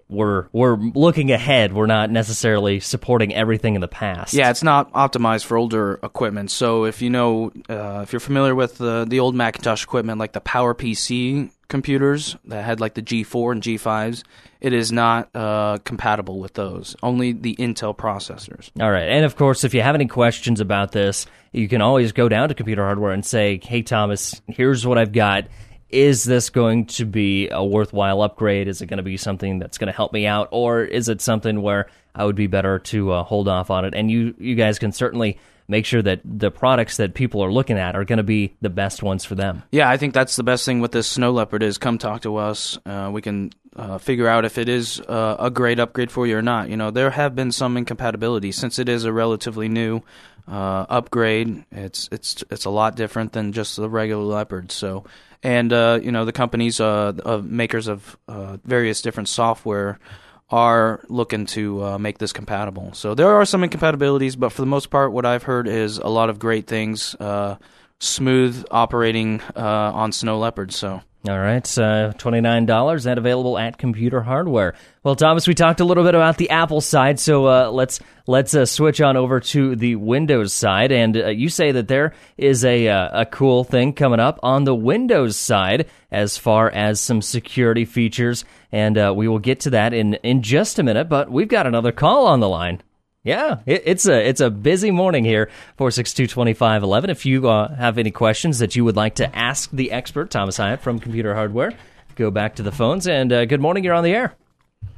We're 0.08 0.46
we're 0.52 0.76
looking 0.76 1.32
ahead. 1.32 1.72
We're 1.72 1.86
not 1.86 2.10
necessarily 2.10 2.78
supporting 2.78 3.34
everything 3.34 3.74
in 3.74 3.80
the 3.80 3.88
past. 3.88 4.34
Yeah, 4.34 4.50
it's 4.50 4.62
not 4.62 4.92
optimized 4.92 5.44
for 5.44 5.56
older 5.56 5.98
equipment. 6.02 6.50
So 6.52 6.84
if 6.84 7.02
you 7.02 7.10
know, 7.10 7.50
uh, 7.68 8.00
if 8.02 8.12
you're 8.12 8.20
familiar 8.20 8.54
with 8.54 8.78
the 8.78 9.04
the 9.08 9.18
old 9.18 9.34
Macintosh 9.34 9.82
equipment, 9.82 10.20
like 10.20 10.32
the 10.32 10.40
PowerPC 10.40 11.50
computers 11.68 12.36
that 12.44 12.64
had 12.64 12.80
like 12.80 12.94
the 12.94 13.02
G4 13.02 13.52
and 13.52 13.62
G5s, 13.62 14.22
it 14.60 14.72
is 14.72 14.92
not 14.92 15.28
uh, 15.34 15.78
compatible 15.84 16.38
with 16.38 16.54
those. 16.54 16.94
Only 17.02 17.32
the 17.32 17.56
Intel 17.56 17.96
processors. 17.96 18.70
All 18.80 18.90
right. 18.90 19.08
And 19.08 19.24
of 19.24 19.36
course, 19.36 19.64
if 19.64 19.74
you 19.74 19.82
have 19.82 19.94
any 19.94 20.06
questions 20.06 20.60
about 20.60 20.92
this, 20.92 21.26
you 21.52 21.68
can 21.68 21.82
always 21.82 22.12
go 22.12 22.28
down 22.28 22.48
to 22.48 22.54
computer 22.54 22.84
hardware 22.84 23.12
and 23.12 23.24
say, 23.24 23.60
hey, 23.62 23.82
Thomas, 23.82 24.40
here's 24.46 24.86
what 24.86 24.98
I've 24.98 25.12
got. 25.12 25.48
Is 25.88 26.24
this 26.24 26.50
going 26.50 26.86
to 26.86 27.04
be 27.04 27.48
a 27.50 27.64
worthwhile 27.64 28.22
upgrade? 28.22 28.66
Is 28.66 28.82
it 28.82 28.86
going 28.86 28.98
to 28.98 29.04
be 29.04 29.16
something 29.16 29.58
that's 29.58 29.78
going 29.78 29.86
to 29.86 29.92
help 29.92 30.12
me 30.12 30.26
out? 30.26 30.48
Or 30.50 30.82
is 30.82 31.08
it 31.08 31.20
something 31.20 31.62
where 31.62 31.86
I 32.14 32.24
would 32.24 32.34
be 32.34 32.48
better 32.48 32.78
to 32.80 33.12
uh, 33.12 33.22
hold 33.22 33.46
off 33.46 33.70
on 33.70 33.84
it? 33.84 33.94
And 33.94 34.10
you, 34.10 34.34
you 34.38 34.56
guys 34.56 34.78
can 34.78 34.90
certainly 34.90 35.38
make 35.68 35.84
sure 35.84 36.02
that 36.02 36.20
the 36.24 36.50
products 36.50 36.96
that 36.98 37.14
people 37.14 37.42
are 37.42 37.52
looking 37.52 37.78
at 37.78 37.96
are 37.96 38.04
going 38.04 38.18
to 38.18 38.22
be 38.22 38.54
the 38.60 38.70
best 38.70 39.02
ones 39.02 39.24
for 39.24 39.34
them. 39.34 39.62
Yeah, 39.70 39.88
I 39.88 39.96
think 39.96 40.14
that's 40.14 40.36
the 40.36 40.42
best 40.42 40.64
thing 40.64 40.80
with 40.80 40.92
this 40.92 41.06
Snow 41.06 41.32
Leopard 41.32 41.62
is 41.62 41.78
come 41.78 41.98
talk 41.98 42.22
to 42.22 42.36
us. 42.36 42.78
Uh, 42.86 43.10
we 43.12 43.22
can 43.22 43.52
uh, 43.74 43.98
figure 43.98 44.28
out 44.28 44.44
if 44.44 44.58
it 44.58 44.68
is 44.68 45.00
uh, 45.00 45.36
a 45.38 45.50
great 45.50 45.78
upgrade 45.78 46.10
for 46.10 46.26
you 46.26 46.36
or 46.36 46.42
not. 46.42 46.68
You 46.70 46.76
know, 46.76 46.90
there 46.90 47.10
have 47.10 47.34
been 47.34 47.52
some 47.52 47.76
incompatibilities 47.76 48.56
since 48.56 48.78
it 48.78 48.88
is 48.88 49.04
a 49.04 49.12
relatively 49.12 49.68
new 49.68 50.02
uh, 50.48 50.86
upgrade. 50.88 51.64
It's 51.72 52.08
it's 52.12 52.44
it's 52.50 52.64
a 52.64 52.70
lot 52.70 52.96
different 52.96 53.32
than 53.32 53.52
just 53.52 53.76
the 53.76 53.90
regular 53.90 54.22
Leopard. 54.22 54.72
So, 54.72 55.04
and 55.42 55.72
uh, 55.72 55.98
you 56.02 56.12
know, 56.12 56.24
the 56.24 56.32
companies 56.32 56.80
uh, 56.80 57.42
makers 57.44 57.88
of 57.88 58.16
various 58.64 59.02
different 59.02 59.28
software 59.28 59.98
are 60.48 61.00
looking 61.08 61.46
to 61.46 61.84
uh, 61.84 61.98
make 61.98 62.18
this 62.18 62.32
compatible. 62.32 62.92
So 62.94 63.14
there 63.14 63.34
are 63.34 63.44
some 63.44 63.64
incompatibilities, 63.64 64.36
but 64.36 64.50
for 64.50 64.62
the 64.62 64.66
most 64.66 64.90
part, 64.90 65.12
what 65.12 65.26
I've 65.26 65.42
heard 65.42 65.66
is 65.66 65.98
a 65.98 66.08
lot 66.08 66.30
of 66.30 66.38
great 66.38 66.66
things. 66.66 67.14
Uh, 67.16 67.56
smooth 67.98 68.64
operating 68.70 69.40
uh, 69.56 69.92
on 69.94 70.12
Snow 70.12 70.38
Leopard. 70.38 70.72
So 70.72 71.02
All 71.28 71.38
right, 71.40 71.78
uh, 71.78 72.12
twenty-nine 72.12 72.66
dollars 72.66 73.04
and 73.04 73.18
available 73.18 73.58
at 73.58 73.78
Computer 73.78 74.20
Hardware. 74.20 74.74
Well, 75.02 75.16
Thomas, 75.16 75.48
we 75.48 75.54
talked 75.54 75.80
a 75.80 75.84
little 75.84 76.04
bit 76.04 76.14
about 76.14 76.36
the 76.36 76.50
Apple 76.50 76.80
side, 76.80 77.18
so 77.18 77.46
uh, 77.46 77.70
let's 77.70 77.98
let's 78.28 78.54
uh, 78.54 78.64
switch 78.64 79.00
on 79.00 79.16
over 79.16 79.40
to 79.40 79.74
the 79.74 79.96
Windows 79.96 80.52
side. 80.52 80.92
And 80.92 81.16
uh, 81.16 81.28
you 81.30 81.48
say 81.48 81.72
that 81.72 81.88
there 81.88 82.14
is 82.36 82.64
a 82.64 82.86
uh, 82.88 83.22
a 83.22 83.26
cool 83.26 83.64
thing 83.64 83.92
coming 83.92 84.20
up 84.20 84.38
on 84.44 84.64
the 84.64 84.74
Windows 84.74 85.36
side 85.36 85.88
as 86.12 86.38
far 86.38 86.70
as 86.70 87.00
some 87.00 87.20
security 87.20 87.84
features, 87.84 88.44
and 88.70 88.96
uh, 88.96 89.12
we 89.16 89.26
will 89.26 89.40
get 89.40 89.60
to 89.60 89.70
that 89.70 89.92
in 89.92 90.14
in 90.22 90.42
just 90.42 90.78
a 90.78 90.84
minute. 90.84 91.08
But 91.08 91.28
we've 91.28 91.48
got 91.48 91.66
another 91.66 91.90
call 91.90 92.26
on 92.26 92.38
the 92.38 92.48
line. 92.48 92.82
Yeah, 93.26 93.58
it, 93.66 93.82
it's 93.86 94.06
a 94.06 94.28
it's 94.28 94.40
a 94.40 94.50
busy 94.50 94.92
morning 94.92 95.24
here 95.24 95.50
for 95.76 95.90
six 95.90 96.14
two 96.14 96.28
twenty 96.28 96.54
five 96.54 96.84
eleven. 96.84 97.10
If 97.10 97.26
you 97.26 97.48
uh, 97.48 97.74
have 97.74 97.98
any 97.98 98.12
questions 98.12 98.60
that 98.60 98.76
you 98.76 98.84
would 98.84 98.94
like 98.94 99.16
to 99.16 99.36
ask 99.36 99.68
the 99.72 99.90
expert 99.90 100.30
Thomas 100.30 100.58
Hyatt 100.58 100.80
from 100.80 101.00
Computer 101.00 101.34
Hardware, 101.34 101.72
go 102.14 102.30
back 102.30 102.54
to 102.54 102.62
the 102.62 102.70
phones. 102.70 103.08
And 103.08 103.32
uh, 103.32 103.44
good 103.44 103.60
morning, 103.60 103.82
you're 103.82 103.94
on 103.94 104.04
the 104.04 104.14
air. 104.14 104.36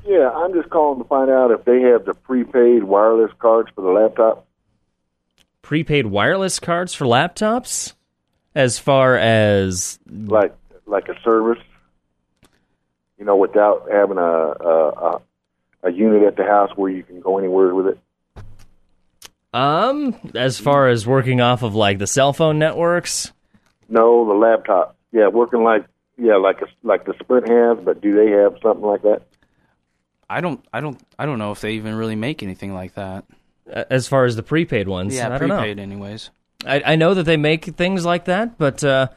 Yeah, 0.06 0.28
I'm 0.28 0.52
just 0.52 0.68
calling 0.68 1.02
to 1.02 1.08
find 1.08 1.30
out 1.30 1.52
if 1.52 1.64
they 1.64 1.80
have 1.80 2.04
the 2.04 2.12
prepaid 2.12 2.84
wireless 2.84 3.30
cards 3.38 3.70
for 3.74 3.80
the 3.80 3.88
laptop. 3.88 4.46
Prepaid 5.62 6.04
wireless 6.04 6.60
cards 6.60 6.92
for 6.92 7.06
laptops, 7.06 7.94
as 8.54 8.78
far 8.78 9.16
as 9.16 9.98
like 10.06 10.54
like 10.84 11.08
a 11.08 11.18
service, 11.22 11.64
you 13.18 13.24
know, 13.24 13.36
without 13.36 13.88
having 13.90 14.18
a 14.18 14.20
a, 14.20 14.88
a 14.90 15.22
a 15.84 15.90
unit 15.90 16.24
at 16.24 16.36
the 16.36 16.44
house 16.44 16.72
where 16.76 16.90
you 16.90 17.02
can 17.02 17.22
go 17.22 17.38
anywhere 17.38 17.74
with 17.74 17.86
it. 17.86 17.98
Um 19.58 20.14
as 20.34 20.58
far 20.58 20.88
as 20.88 21.06
working 21.06 21.40
off 21.40 21.62
of 21.62 21.74
like 21.74 21.98
the 21.98 22.06
cell 22.06 22.32
phone 22.32 22.58
networks. 22.58 23.32
No, 23.88 24.26
the 24.26 24.34
laptop. 24.34 24.96
Yeah, 25.12 25.28
working 25.28 25.62
like 25.64 25.84
yeah, 26.16 26.36
like 26.36 26.60
a, 26.62 26.66
like 26.82 27.04
the 27.06 27.14
Sprint 27.20 27.48
has, 27.48 27.78
but 27.84 28.00
do 28.00 28.14
they 28.14 28.30
have 28.32 28.56
something 28.62 28.84
like 28.84 29.02
that? 29.02 29.22
I 30.30 30.40
don't, 30.40 30.62
I 30.72 30.80
don't, 30.80 31.00
I 31.18 31.24
don't 31.26 31.38
know 31.38 31.52
if 31.52 31.60
they 31.60 31.72
even 31.72 31.94
really 31.94 32.16
make 32.16 32.42
anything 32.42 32.74
like 32.74 32.94
that. 32.94 33.24
As 33.66 34.08
far 34.08 34.24
as 34.24 34.36
the 34.36 34.42
prepaid 34.42 34.88
ones, 34.88 35.14
Yeah, 35.14 35.34
I 35.34 35.38
don't 35.38 35.48
know. 35.48 35.56
prepaid, 35.58 35.78
anyways. 35.78 36.30
I, 36.66 36.82
I 36.84 36.96
know 36.96 37.14
that 37.14 37.22
they 37.22 37.36
make 37.36 37.64
things 37.76 38.04
like 38.04 38.24
that, 38.26 38.58
but 38.58 38.82
uh, 38.84 39.08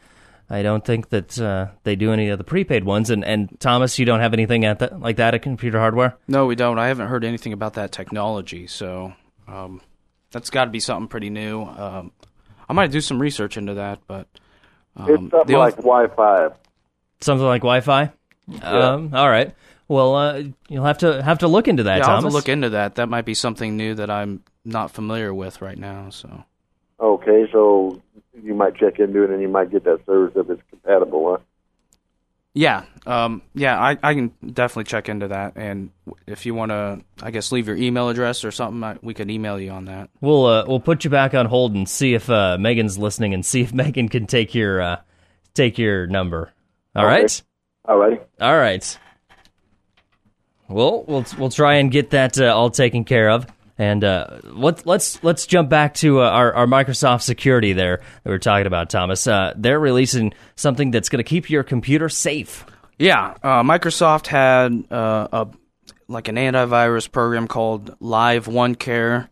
I 0.49 0.61
don't 0.61 0.85
think 0.85 1.09
that 1.09 1.39
uh, 1.41 1.67
they 1.83 1.95
do 1.95 2.13
any 2.13 2.29
of 2.29 2.37
the 2.37 2.43
prepaid 2.43 2.83
ones. 2.85 3.09
And, 3.09 3.25
and 3.25 3.59
Thomas, 3.59 3.97
you 3.99 4.05
don't 4.05 4.19
have 4.21 4.33
anything 4.33 4.63
at 4.63 4.79
that 4.79 4.99
like 5.01 5.17
that 5.17 5.33
at 5.33 5.41
Computer 5.41 5.79
Hardware. 5.79 6.15
No, 6.27 6.45
we 6.45 6.55
don't. 6.55 6.77
I 6.79 6.87
haven't 6.87 7.07
heard 7.07 7.25
anything 7.25 7.51
about 7.51 7.73
that 7.73 7.91
technology, 7.91 8.67
so 8.67 9.13
um, 9.47 9.81
that's 10.31 10.49
got 10.49 10.65
to 10.65 10.71
be 10.71 10.79
something 10.79 11.07
pretty 11.07 11.29
new. 11.29 11.63
Um, 11.63 12.11
I 12.69 12.73
might 12.73 12.91
do 12.91 13.01
some 13.01 13.21
research 13.21 13.57
into 13.57 13.73
that, 13.75 13.99
but 14.07 14.27
Um, 14.95 15.09
It's 15.09 15.17
something 15.21 15.29
the 15.47 15.53
only- 15.55 15.71
like 15.71 15.75
Wi-Fi. 15.77 16.49
Something 17.21 17.45
like 17.47 17.61
Wi-Fi. 17.61 18.11
Um, 18.61 19.11
all 19.13 19.29
right. 19.29 19.53
Well, 19.87 20.15
uh, 20.15 20.43
you'll 20.67 20.83
have 20.85 20.97
to 20.99 21.21
have 21.21 21.39
to 21.39 21.47
look 21.47 21.67
into 21.69 21.83
that, 21.83 21.99
yeah, 21.99 22.07
I'll 22.07 22.15
have 22.21 22.23
to 22.25 22.29
look 22.29 22.49
into 22.49 22.69
that. 22.71 22.95
That 22.95 23.07
might 23.07 23.23
be 23.25 23.33
something 23.33 23.77
new 23.77 23.93
that 23.95 24.09
I'm 24.09 24.43
not 24.65 24.91
familiar 24.91 25.33
with 25.33 25.61
right 25.61 25.77
now. 25.77 26.09
So 26.09 26.43
Okay, 26.99 27.49
so 27.51 28.01
you 28.43 28.53
might 28.53 28.75
check 28.75 28.99
into 28.99 29.23
it 29.23 29.29
and 29.31 29.41
you 29.41 29.47
might 29.47 29.69
get 29.71 29.83
that 29.85 30.05
service 30.05 30.33
if 30.35 30.49
it's 30.49 30.61
compatible, 30.69 31.31
huh? 31.31 31.37
Yeah, 32.53 32.83
um, 33.05 33.41
yeah, 33.53 33.79
I, 33.79 33.97
I 34.03 34.13
can 34.13 34.33
definitely 34.45 34.83
check 34.85 35.07
into 35.09 35.29
that. 35.29 35.53
And 35.55 35.91
if 36.27 36.45
you 36.45 36.53
want 36.53 36.71
to, 36.71 36.99
I 37.23 37.31
guess 37.31 37.51
leave 37.51 37.67
your 37.67 37.77
email 37.77 38.09
address 38.09 38.43
or 38.43 38.51
something, 38.51 38.83
I, 38.83 38.97
we 39.01 39.13
could 39.13 39.31
email 39.31 39.59
you 39.59 39.71
on 39.71 39.85
that. 39.85 40.09
We'll 40.19 40.45
uh, 40.45 40.65
we'll 40.67 40.79
put 40.81 41.03
you 41.03 41.09
back 41.09 41.33
on 41.33 41.45
hold 41.45 41.73
and 41.75 41.87
see 41.87 42.13
if 42.13 42.29
uh, 42.29 42.57
Megan's 42.59 42.97
listening 42.97 43.33
and 43.33 43.45
see 43.45 43.61
if 43.61 43.73
Megan 43.73 44.09
can 44.09 44.27
take 44.27 44.53
your 44.53 44.81
uh, 44.81 45.01
take 45.53 45.77
your 45.77 46.07
number. 46.07 46.51
All 46.95 47.05
Okay. 47.05 47.21
right. 47.21 47.41
All 47.85 47.97
right. 47.97 48.21
All 48.39 48.57
right. 48.57 48.97
Well, 50.67 51.03
we'll 51.07 51.25
we'll 51.37 51.49
try 51.49 51.75
and 51.75 51.91
get 51.91 52.11
that 52.11 52.39
uh, 52.39 52.55
all 52.55 52.69
taken 52.69 53.03
care 53.03 53.29
of. 53.29 53.45
And 53.81 54.03
uh, 54.03 54.41
let's 54.43 54.85
let's 54.85 55.23
let's 55.23 55.47
jump 55.47 55.67
back 55.67 55.95
to 55.95 56.21
uh, 56.21 56.29
our 56.29 56.53
our 56.53 56.67
Microsoft 56.67 57.23
security 57.23 57.73
there 57.73 57.97
that 57.97 58.29
we 58.29 58.35
are 58.35 58.37
talking 58.37 58.67
about, 58.67 58.91
Thomas. 58.91 59.25
Uh, 59.25 59.55
they're 59.57 59.79
releasing 59.79 60.35
something 60.55 60.91
that's 60.91 61.09
going 61.09 61.17
to 61.17 61.27
keep 61.27 61.49
your 61.49 61.63
computer 61.63 62.07
safe. 62.07 62.63
Yeah, 62.99 63.33
uh, 63.41 63.63
Microsoft 63.63 64.27
had 64.27 64.83
uh, 64.91 65.29
a 65.33 65.47
like 66.07 66.27
an 66.27 66.35
antivirus 66.35 67.11
program 67.11 67.47
called 67.47 67.95
Live 67.99 68.45
OneCare. 68.45 69.29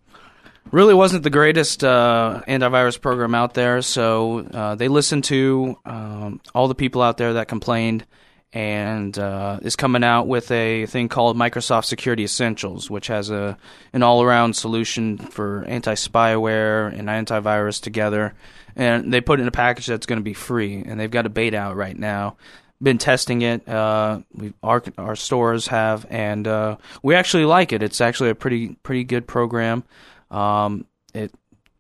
Really 0.72 0.96
wasn't 0.96 1.22
the 1.22 1.29
greatest 1.29 1.84
uh, 1.84 2.41
antivirus 2.48 3.00
program 3.00 3.36
out 3.36 3.53
there, 3.53 3.84
so 3.84 4.75
they 4.79 4.88
listened 4.88 5.25
to 5.25 5.77
um, 5.86 6.41
all 6.56 6.68
the 6.68 6.74
people 6.74 7.03
out 7.03 7.18
there 7.18 7.34
that 7.34 7.50
complained, 7.50 8.03
and 8.51 9.18
uh, 9.18 9.60
is 9.62 9.75
coming 9.75 10.03
out 10.03 10.27
with 10.27 10.50
a 10.51 10.86
thing 10.88 11.10
called 11.10 11.38
Microsoft 11.38 11.86
Security 11.86 12.24
Essentials, 12.24 12.89
which 12.89 13.08
has 13.08 13.29
a 13.29 13.58
an 13.94 14.03
all 14.03 14.24
around 14.24 14.56
solution 14.56 15.18
for 15.18 15.63
anti 15.65 15.94
spyware 15.94 16.91
and 16.98 17.08
antivirus 17.08 17.82
together, 17.82 18.34
and 18.75 19.13
they 19.13 19.22
put 19.22 19.39
it 19.39 19.44
in 19.44 19.48
a 19.48 19.51
package 19.51 19.88
that's 19.88 20.06
going 20.06 20.20
to 20.20 20.24
be 20.24 20.34
free, 20.34 20.84
and 20.86 21.00
they've 21.00 21.12
got 21.12 21.25
a 21.25 21.29
beta 21.29 21.58
out 21.58 21.75
right 21.75 21.98
now 21.98 22.38
been 22.82 22.98
testing 22.98 23.41
it. 23.41 23.68
Uh, 23.68 24.22
we 24.34 24.53
our 24.63 24.82
our 24.98 25.15
stores 25.15 25.68
have, 25.68 26.06
and 26.10 26.48
uh, 26.48 26.77
we 27.03 27.15
actually 27.15 27.46
like 27.46 27.74
it. 27.74 27.84
It's 27.84 28.01
actually 28.01 28.29
a 28.29 28.36
pretty 28.36 28.75
pretty 28.84 29.03
good 29.03 29.27
program. 29.27 29.84
Um, 30.32 30.86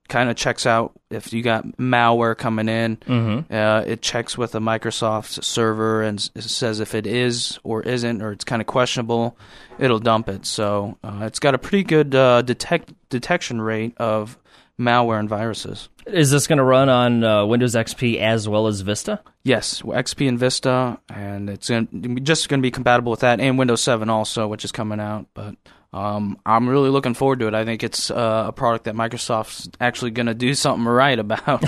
kind 0.09 0.29
of 0.29 0.35
checks 0.35 0.65
out 0.65 0.91
if 1.09 1.31
you 1.31 1.41
got 1.41 1.65
malware 1.77 2.37
coming 2.37 2.67
in. 2.67 2.97
Mm-hmm. 2.97 3.53
Uh, 3.53 3.81
it 3.81 4.01
checks 4.01 4.37
with 4.37 4.55
a 4.55 4.59
Microsoft 4.59 5.43
server 5.43 6.01
and 6.01 6.19
s- 6.35 6.51
says 6.51 6.79
if 6.79 6.93
it 6.95 7.07
is 7.07 7.59
or 7.63 7.81
isn't, 7.83 8.21
or 8.21 8.31
it's 8.31 8.43
kind 8.43 8.61
of 8.61 8.67
questionable. 8.67 9.37
It'll 9.77 9.99
dump 9.99 10.27
it. 10.27 10.45
So 10.45 10.97
uh, 11.03 11.21
it's 11.23 11.39
got 11.39 11.55
a 11.55 11.57
pretty 11.57 11.83
good 11.83 12.13
uh, 12.13 12.41
detect 12.41 12.93
detection 13.09 13.61
rate 13.61 13.93
of 13.97 14.37
malware 14.79 15.19
and 15.19 15.29
viruses. 15.29 15.89
Is 16.05 16.31
this 16.31 16.47
going 16.47 16.57
to 16.57 16.63
run 16.63 16.89
on 16.89 17.23
uh, 17.23 17.45
Windows 17.45 17.75
XP 17.75 18.19
as 18.19 18.47
well 18.47 18.67
as 18.67 18.81
Vista? 18.81 19.19
Yes, 19.43 19.81
XP 19.81 20.27
and 20.27 20.39
Vista, 20.39 20.99
and 21.09 21.49
it's 21.49 21.69
in, 21.69 22.23
just 22.23 22.49
going 22.49 22.59
to 22.59 22.63
be 22.63 22.71
compatible 22.71 23.11
with 23.11 23.19
that 23.19 23.39
and 23.39 23.59
Windows 23.59 23.81
7 23.81 24.09
also, 24.09 24.47
which 24.47 24.65
is 24.65 24.71
coming 24.71 24.99
out. 24.99 25.27
But 25.33 25.55
um, 25.91 26.37
I'm 26.45 26.69
really 26.69 26.89
looking 26.89 27.15
forward 27.15 27.39
to 27.39 27.47
it. 27.47 27.55
I 27.55 27.65
think 27.65 27.83
it's 27.83 28.11
uh, 28.11 28.45
a 28.47 28.51
product 28.51 28.85
that 28.85 28.95
Microsoft's 28.95 29.69
actually 29.81 30.11
going 30.11 30.27
to 30.27 30.35
do 30.35 30.53
something 30.55 30.85
right 30.85 31.17
about. 31.17 31.63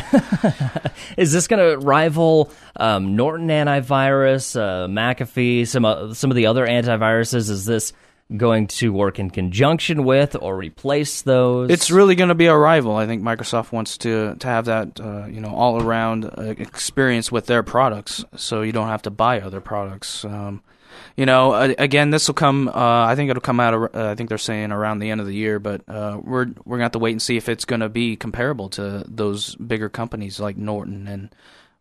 Is 1.18 1.32
this 1.32 1.48
going 1.48 1.72
to 1.72 1.86
rival 1.86 2.52
um, 2.76 3.16
Norton 3.16 3.48
antivirus, 3.48 4.56
uh, 4.56 4.88
McAfee, 4.88 5.68
some 5.68 5.86
uh, 5.86 6.14
some 6.14 6.30
of 6.30 6.36
the 6.36 6.46
other 6.46 6.68
antiviruses? 6.68 7.50
Is 7.50 7.66
this 7.66 7.94
going 8.38 8.68
to 8.68 8.94
work 8.94 9.20
in 9.20 9.30
conjunction 9.30 10.04
with 10.04 10.36
or 10.40 10.58
replace 10.58 11.22
those? 11.22 11.70
it's 11.70 11.92
really 11.92 12.16
going 12.16 12.30
to 12.30 12.36
be 12.36 12.48
a 12.48 12.56
rival. 12.56 12.96
I 12.96 13.06
think 13.06 13.22
Microsoft 13.22 13.72
wants 13.72 13.98
to 14.00 14.36
to 14.36 14.48
have 14.48 14.66
that 14.66 15.00
uh, 15.00 15.26
you 15.26 15.42
know 15.42 15.54
all 15.54 15.82
around 15.82 16.26
uh, 16.26 16.56
experience 16.58 17.32
with 17.32 17.46
their 17.46 17.64
products, 17.64 18.24
so 18.36 18.62
you 18.62 18.72
don't 18.72 18.88
have 18.88 19.04
to 19.04 19.10
buy 19.10 19.42
other 19.42 19.62
products. 19.62 20.26
Um, 20.26 20.62
you 21.16 21.26
know, 21.26 21.54
again, 21.54 22.10
this 22.10 22.28
will 22.28 22.36
come. 22.36 22.68
Uh, 22.68 23.06
I 23.06 23.16
think 23.16 23.30
it'll 23.30 23.42
come 23.42 23.60
out. 23.60 23.74
Uh, 23.96 24.12
I 24.12 24.16
think 24.16 24.30
they're 24.30 24.38
saying 24.38 24.72
around 24.72 25.00
the 25.00 25.10
end 25.10 25.22
of 25.22 25.28
the 25.28 25.36
year, 25.36 25.60
but 25.60 25.82
uh, 25.88 26.20
we're 26.22 26.48
we're 26.66 26.78
gonna 26.78 26.86
have 26.86 26.94
to 26.94 27.00
wait 27.00 27.12
and 27.12 27.22
see 27.22 27.38
if 27.38 27.50
it's 27.50 27.66
gonna 27.66 27.90
be 27.90 28.16
comparable 28.16 28.70
to 28.70 29.04
those 29.08 29.56
bigger 29.56 29.90
companies 29.90 30.40
like 30.40 30.58
Norton 30.58 31.08
and 31.08 31.34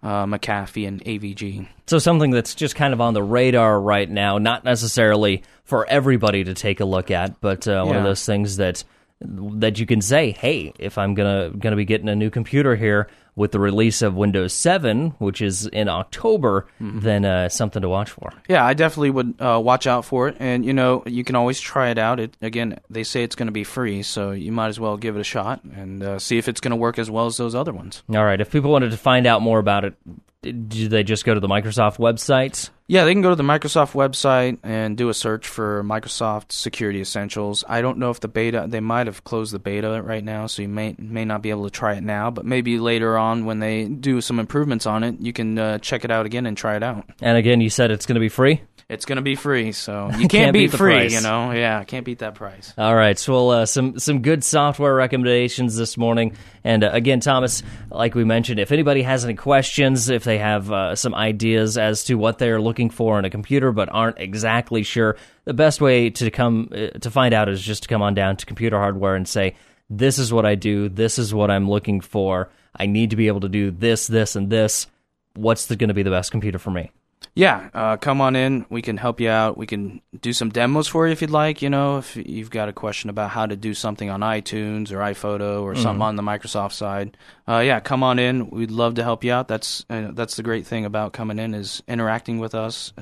uh, 0.03 0.25
McAfee 0.27 0.89
and 0.89 1.05
AVG. 1.05 1.69
So 1.87 1.99
something 1.99 2.31
that's 2.31 2.55
just 2.55 2.75
kind 2.75 2.95
of 2.95 3.01
on 3.01 3.15
the 3.15 3.23
radar 3.23 3.81
right 3.81 4.09
now, 4.09 4.39
not 4.39 4.65
necessarily 4.65 5.43
for 5.65 5.87
everybody 5.87 6.45
to 6.45 6.55
take 6.55 6.81
a 6.81 6.85
look 6.85 7.11
at, 7.11 7.41
but 7.41 7.69
uh, 7.69 7.85
one 7.85 7.97
of 7.97 8.05
those 8.05 8.25
things 8.25 8.57
that 8.57 8.85
that 9.23 9.79
you 9.79 9.85
can 9.85 10.01
say, 10.01 10.31
"Hey, 10.31 10.73
if 10.79 10.97
I'm 10.97 11.15
gonna 11.15 11.51
gonna 11.51 11.77
be 11.77 11.85
getting 11.85 12.09
a 12.09 12.17
new 12.17 12.31
computer 12.31 12.75
here 12.75 13.09
with 13.41 13.53
the 13.53 13.59
release 13.59 14.03
of 14.03 14.15
Windows 14.15 14.53
7, 14.53 15.15
which 15.19 15.41
is 15.41 15.67
in 15.67 15.89
October, 15.89 16.67
then 16.79 17.25
uh, 17.25 17.49
something 17.49 17.83
to 17.83 17.89
watch 17.89 18.11
for." 18.11 18.33
Yeah, 18.49 18.65
I 18.65 18.75
definitely 18.75 19.11
would 19.11 19.35
uh, 19.41 19.61
watch 19.63 19.87
out 19.87 20.05
for 20.05 20.29
it, 20.29 20.37
and 20.39 20.65
you 20.65 20.73
know 20.73 21.03
you 21.07 21.25
can 21.25 21.35
always 21.35 21.59
try 21.59 21.89
it 21.91 21.99
out. 21.99 22.21
It 22.21 22.37
again, 22.43 22.79
they 22.89 23.03
say 23.03 23.25
it's 23.25 23.35
going 23.35 23.49
to 23.49 23.53
be 23.53 23.65
free, 23.65 24.03
so 24.03 24.31
you 24.31 24.53
might 24.53 24.69
as 24.69 24.79
well 24.79 24.97
give 24.97 25.17
it 25.17 25.21
a 25.21 25.25
shot 25.25 25.65
and 25.65 26.03
uh, 26.03 26.19
see 26.19 26.39
if 26.39 26.47
it's 26.47 26.61
going 26.61 26.71
to 26.71 26.77
work 26.77 26.99
as 26.99 27.11
well 27.11 27.27
as 27.27 27.37
those 27.37 27.55
other 27.55 27.73
ones. 27.73 28.03
All 28.11 28.25
right. 28.25 28.41
If 28.41 28.51
people 28.53 28.71
wanted 28.71 28.91
to 28.91 28.97
find 28.97 29.27
out 29.27 29.43
more 29.43 29.59
about 29.59 29.85
it, 29.85 29.95
do 30.43 30.89
they 30.89 31.03
just 31.03 31.25
go 31.25 31.35
to 31.35 31.41
the 31.41 31.49
Microsoft 31.49 31.99
website? 31.99 32.71
Yeah, 32.87 33.05
they 33.05 33.13
can 33.13 33.23
go 33.23 33.31
to 33.31 33.37
the 33.37 33.45
Microsoft 33.45 33.93
website 33.93 34.59
and 34.65 34.97
do 34.97 35.11
a 35.11 35.15
search 35.15 35.47
for 35.47 35.85
Microsoft 35.85 36.51
Security 36.51 37.01
Essentials. 37.01 37.63
I 37.69 37.83
don't 37.83 37.99
know 37.99 38.11
if 38.11 38.19
the 38.19 38.27
beta 38.27 38.65
they 38.67 38.81
might 38.81 39.07
have 39.07 39.23
closed 39.23 39.53
the 39.53 39.61
beta 39.61 40.03
right 40.03 40.25
now, 40.25 40.47
so 40.47 40.63
you 40.63 40.69
may 40.69 40.97
may 40.99 41.25
not 41.25 41.41
be 41.41 41.51
able 41.51 41.65
to 41.65 41.71
try 41.71 41.95
it 41.95 42.03
now, 42.03 42.33
but 42.33 42.45
maybe 42.45 42.79
later 42.79 43.17
on 43.17 43.30
when 43.45 43.59
they 43.61 43.85
do 43.87 44.21
some 44.21 44.39
improvements 44.39 44.87
on 44.87 45.03
it, 45.05 45.17
you 45.21 45.33
can 45.33 45.59
uh, 45.59 45.79
check 45.79 46.05
it 46.05 46.11
out 46.11 46.27
again 46.27 46.47
and 46.47 46.57
try 46.57 46.77
it 46.77 46.83
out. 46.83 47.09
And 47.21 47.37
again, 47.37 47.61
you 47.61 47.71
said 47.71 47.91
it's 47.91 48.07
going 48.07 48.15
to 48.17 48.21
be 48.21 48.29
free. 48.29 48.61
It's 48.89 49.05
going 49.05 49.17
to 49.17 49.23
be 49.23 49.37
free, 49.37 49.71
so 49.71 50.07
you 50.15 50.17
can't, 50.27 50.31
Can't 50.31 50.53
beat 50.53 50.73
beat 50.73 50.77
free, 50.77 50.95
price. 50.95 51.13
you 51.13 51.21
know. 51.21 51.53
Yeah, 51.53 51.85
can't 51.85 52.05
beat 52.05 52.19
that 52.19 52.35
price. 52.35 52.75
All 52.77 52.93
right. 52.95 53.17
So, 53.17 53.33
well, 53.33 53.51
uh, 53.51 53.67
some 53.67 54.01
some 54.01 54.21
good 54.21 54.43
software 54.43 54.93
recommendations 54.97 55.77
this 55.77 55.97
morning. 55.97 56.35
And 56.65 56.83
uh, 56.83 56.91
again, 56.93 57.21
Thomas, 57.21 57.63
like 57.89 58.17
we 58.17 58.25
mentioned, 58.25 58.59
if 58.59 58.73
anybody 58.73 59.03
has 59.03 59.25
any 59.25 59.35
questions, 59.35 60.09
if 60.09 60.25
they 60.25 60.39
have 60.39 60.73
uh, 60.73 60.97
some 60.97 61.15
ideas 61.15 61.79
as 61.79 62.03
to 62.07 62.17
what 62.17 62.39
they're 62.39 62.61
looking 62.61 62.91
for 62.91 63.17
in 63.21 63.25
a 63.25 63.31
computer 63.31 63.71
but 63.71 63.89
aren't 63.93 64.19
exactly 64.19 64.83
sure, 64.83 65.17
the 65.45 65.55
best 65.55 65.81
way 65.81 66.11
to 66.11 66.29
come 66.33 66.69
uh, 66.73 66.99
to 66.99 67.13
find 67.13 67.33
out 67.33 67.49
is 67.49 67.63
just 67.63 67.85
to 67.85 67.89
come 67.89 68.03
on 68.03 68.15
down 68.15 68.37
to 68.39 68.45
Computer 68.47 68.77
Hardware 68.77 69.15
and 69.15 69.29
say, 69.29 69.55
"This 69.91 70.19
is 70.19 70.33
what 70.33 70.47
I 70.47 70.55
do. 70.55 70.89
This 70.89 71.19
is 71.19 71.35
what 71.35 71.51
I'm 71.51 71.69
looking 71.69 72.01
for. 72.01 72.49
I 72.75 72.87
need 72.87 73.11
to 73.11 73.17
be 73.17 73.27
able 73.27 73.41
to 73.41 73.49
do 73.49 73.71
this, 73.71 74.07
this, 74.07 74.37
and 74.37 74.49
this. 74.49 74.87
What's 75.35 75.67
going 75.67 75.89
to 75.89 75.95
be 75.95 76.05
the 76.05 76.11
best 76.11 76.31
computer 76.31 76.59
for 76.59 76.71
me?" 76.71 76.93
Yeah, 77.35 77.71
uh, 77.75 77.97
come 77.97 78.21
on 78.21 78.35
in. 78.35 78.67
We 78.71 78.83
can 78.83 78.97
help 78.97 79.21
you 79.21 79.29
out. 79.29 79.57
We 79.57 79.67
can 79.67 80.01
do 80.21 80.33
some 80.33 80.51
demos 80.51 80.89
for 80.89 81.07
you 81.07 81.13
if 81.13 81.21
you'd 81.21 81.31
like. 81.31 81.63
You 81.63 81.71
know, 81.71 81.99
if 81.99 82.17
you've 82.17 82.51
got 82.51 82.69
a 82.69 82.73
question 82.73 83.09
about 83.11 83.31
how 83.31 83.47
to 83.47 83.57
do 83.57 83.73
something 83.73 84.11
on 84.11 84.21
iTunes 84.21 84.91
or 84.91 84.99
iPhoto 84.99 85.63
or 85.63 85.75
something 85.77 86.03
on 86.03 86.17
the 86.17 86.23
Microsoft 86.23 86.73
side, 86.73 87.17
uh, 87.51 87.61
yeah, 87.61 87.81
come 87.81 88.03
on 88.03 88.19
in. 88.19 88.51
We'd 88.51 88.71
love 88.71 88.95
to 88.95 89.03
help 89.03 89.25
you 89.25 89.33
out. 89.33 89.49
That's 89.49 89.85
uh, 89.91 90.11
that's 90.13 90.37
the 90.37 90.43
great 90.43 90.67
thing 90.67 90.85
about 90.85 91.13
coming 91.13 91.39
in 91.39 91.55
is 91.55 91.83
interacting 91.89 92.39
with 92.39 92.55
us 92.55 92.93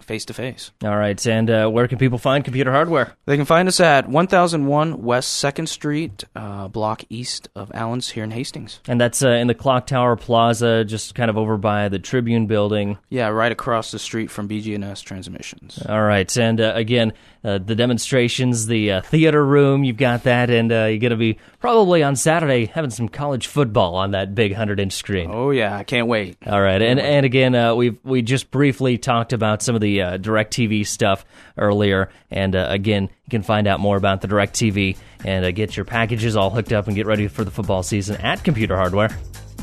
face 0.00 0.24
to 0.26 0.34
face. 0.34 0.70
All 0.84 0.96
right. 0.96 1.26
And 1.26 1.50
uh, 1.50 1.68
where 1.68 1.88
can 1.88 1.98
people 1.98 2.18
find 2.18 2.44
Computer 2.44 2.72
Hardware? 2.72 3.14
They 3.26 3.36
can 3.36 3.44
find 3.44 3.68
us 3.68 3.80
at 3.80 4.08
1001 4.08 5.02
West 5.02 5.32
Second 5.32 5.68
Street, 5.68 6.24
uh, 6.34 6.68
block 6.68 7.04
east 7.08 7.48
of 7.54 7.70
Allen's 7.74 8.10
here 8.10 8.24
in 8.24 8.30
Hastings. 8.30 8.80
And 8.86 9.00
that's 9.00 9.22
uh, 9.22 9.30
in 9.30 9.46
the 9.46 9.54
Clock 9.54 9.86
Tower 9.86 10.16
Plaza, 10.16 10.84
just 10.84 11.14
kind 11.14 11.30
of 11.30 11.36
over 11.36 11.56
by 11.56 11.88
the 11.88 11.98
Tribune 11.98 12.46
building. 12.46 12.98
Yeah, 13.08 13.28
right 13.28 13.52
across 13.52 13.90
the 13.90 13.98
street 13.98 14.30
from 14.30 14.48
BG&S 14.48 15.00
Transmissions. 15.02 15.84
All 15.86 16.02
right, 16.02 16.34
and 16.36 16.60
uh, 16.60 16.72
again, 16.74 17.12
uh, 17.44 17.58
the 17.58 17.74
demonstrations, 17.74 18.66
the 18.66 18.92
uh, 18.92 19.00
theater 19.02 19.44
room, 19.44 19.84
you've 19.84 19.96
got 19.96 20.24
that, 20.24 20.50
and 20.50 20.72
uh, 20.72 20.84
you're 20.86 20.98
going 20.98 21.10
to 21.10 21.16
be 21.16 21.38
probably 21.60 22.02
on 22.02 22.16
Saturday 22.16 22.66
having 22.66 22.90
some 22.90 23.08
college 23.08 23.46
football 23.46 23.96
on 23.98 24.12
that 24.12 24.34
big 24.34 24.54
hundred-inch 24.54 24.92
screen. 24.92 25.30
Oh 25.32 25.50
yeah, 25.50 25.76
I 25.76 25.84
can't 25.84 26.06
wait. 26.06 26.36
All 26.46 26.60
right, 26.60 26.80
and 26.80 26.98
and 26.98 27.26
again, 27.26 27.54
uh, 27.54 27.74
we 27.74 27.98
we 28.02 28.22
just 28.22 28.50
briefly 28.50 28.98
talked 28.98 29.32
about 29.32 29.62
some 29.62 29.74
of 29.74 29.80
the 29.80 30.02
uh, 30.02 30.18
DirecTV 30.18 30.86
stuff 30.86 31.24
earlier, 31.56 32.10
and 32.30 32.56
uh, 32.56 32.66
again, 32.70 33.04
you 33.04 33.30
can 33.30 33.42
find 33.42 33.66
out 33.66 33.80
more 33.80 33.96
about 33.96 34.20
the 34.20 34.28
DirecTV 34.28 34.96
and 35.24 35.44
uh, 35.44 35.50
get 35.50 35.76
your 35.76 35.84
packages 35.84 36.36
all 36.36 36.50
hooked 36.50 36.72
up 36.72 36.86
and 36.86 36.96
get 36.96 37.06
ready 37.06 37.28
for 37.28 37.44
the 37.44 37.50
football 37.50 37.82
season 37.82 38.16
at 38.16 38.42
Computer 38.44 38.76
Hardware. 38.76 39.10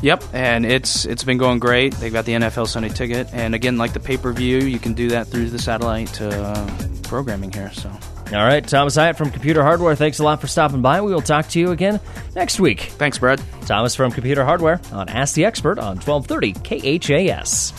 Yep, 0.02 0.24
and 0.34 0.66
it's 0.66 1.06
it's 1.06 1.24
been 1.24 1.38
going 1.38 1.58
great. 1.58 1.94
They've 1.94 2.12
got 2.12 2.26
the 2.26 2.32
NFL 2.32 2.68
Sunday 2.68 2.90
ticket, 2.90 3.28
and 3.32 3.54
again, 3.54 3.78
like 3.78 3.92
the 3.92 4.00
pay 4.00 4.16
per 4.18 4.32
view, 4.32 4.58
you 4.58 4.78
can 4.78 4.92
do 4.92 5.08
that 5.10 5.26
through 5.28 5.50
the 5.50 5.58
satellite 5.58 6.20
uh, 6.20 6.66
programming 7.02 7.50
here. 7.50 7.72
So 7.72 7.90
All 8.32 8.44
right, 8.44 8.66
Thomas 8.66 8.96
Hyatt 8.96 9.16
from 9.16 9.30
Computer 9.30 9.62
Hardware, 9.62 9.94
thanks 9.94 10.18
a 10.18 10.24
lot 10.24 10.40
for 10.40 10.48
stopping 10.48 10.82
by. 10.82 11.00
We 11.00 11.14
will 11.14 11.22
talk 11.22 11.48
to 11.50 11.60
you 11.60 11.70
again 11.70 12.00
next 12.34 12.58
week. 12.58 12.80
Thanks, 12.80 13.18
Brad. 13.18 13.40
Thomas 13.66 13.94
from 13.94 14.10
Computer 14.10 14.44
Hardware 14.44 14.80
on 14.90 15.08
Ask 15.08 15.34
the 15.34 15.44
Expert 15.44 15.78
on 15.78 15.98
1230 16.00 16.98
KHAS. 16.98 17.72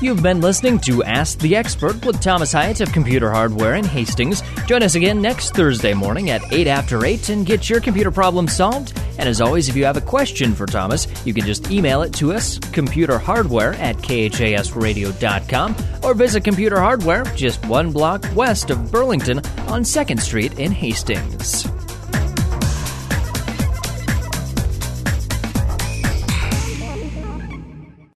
You've 0.00 0.22
been 0.22 0.40
listening 0.42 0.78
to 0.80 1.02
Ask 1.02 1.38
the 1.38 1.56
Expert 1.56 2.04
with 2.04 2.20
Thomas 2.20 2.52
Hyatt 2.52 2.82
of 2.82 2.92
Computer 2.92 3.30
Hardware 3.30 3.74
in 3.74 3.84
Hastings. 3.84 4.42
Join 4.66 4.82
us 4.82 4.96
again 4.96 5.22
next 5.22 5.54
Thursday 5.54 5.94
morning 5.94 6.28
at 6.28 6.42
8 6.52 6.66
after 6.66 7.06
8 7.06 7.30
and 7.30 7.46
get 7.46 7.70
your 7.70 7.80
computer 7.80 8.10
problem 8.10 8.46
solved. 8.46 8.92
And 9.24 9.30
as 9.30 9.40
always, 9.40 9.70
if 9.70 9.74
you 9.74 9.86
have 9.86 9.96
a 9.96 10.02
question 10.02 10.54
for 10.54 10.66
Thomas, 10.66 11.06
you 11.24 11.32
can 11.32 11.46
just 11.46 11.70
email 11.70 12.02
it 12.02 12.12
to 12.16 12.34
us, 12.34 12.58
computerhardware 12.58 13.72
at 13.78 13.96
khasradio.com, 13.96 15.76
or 16.02 16.12
visit 16.12 16.44
Computer 16.44 16.78
Hardware 16.78 17.24
just 17.34 17.64
one 17.64 17.90
block 17.90 18.22
west 18.36 18.68
of 18.68 18.92
Burlington 18.92 19.38
on 19.66 19.80
2nd 19.80 20.20
Street 20.20 20.58
in 20.58 20.72
Hastings. 20.72 21.64